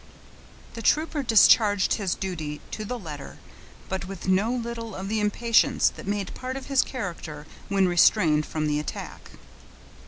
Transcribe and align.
The 0.73 0.81
trooper 0.81 1.21
discharged 1.21 1.93
his 1.93 2.15
duty 2.15 2.59
to 2.71 2.83
the 2.85 2.97
letter 2.97 3.37
but 3.87 4.05
with 4.05 4.27
no 4.27 4.51
little 4.51 4.95
of 4.95 5.09
the 5.09 5.19
impatience 5.19 5.89
that 5.89 6.07
made 6.07 6.33
part 6.33 6.57
of 6.57 6.65
his 6.65 6.81
character 6.81 7.45
when 7.69 7.87
restrained 7.87 8.47
from 8.47 8.65
the 8.65 8.79
attack. 8.79 9.33